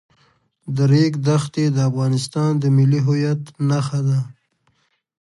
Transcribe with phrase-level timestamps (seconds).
[0.75, 4.19] د ریګ دښتې د افغانستان د ملي هویت نښه ده.